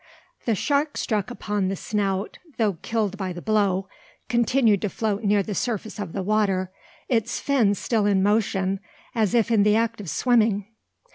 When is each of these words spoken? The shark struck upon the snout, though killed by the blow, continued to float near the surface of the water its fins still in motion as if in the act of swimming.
The 0.45 0.55
shark 0.55 0.97
struck 0.97 1.29
upon 1.29 1.67
the 1.67 1.75
snout, 1.75 2.39
though 2.57 2.79
killed 2.81 3.17
by 3.17 3.33
the 3.33 3.39
blow, 3.39 3.87
continued 4.29 4.81
to 4.81 4.89
float 4.89 5.23
near 5.23 5.43
the 5.43 5.53
surface 5.53 5.99
of 5.99 6.11
the 6.11 6.23
water 6.23 6.71
its 7.07 7.39
fins 7.39 7.77
still 7.77 8.07
in 8.07 8.23
motion 8.23 8.79
as 9.13 9.35
if 9.35 9.51
in 9.51 9.61
the 9.61 9.75
act 9.75 10.01
of 10.01 10.09
swimming. 10.09 10.65